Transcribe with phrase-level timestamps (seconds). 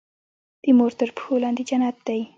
[0.63, 2.21] د مور تر پښو لاندي جنت دی.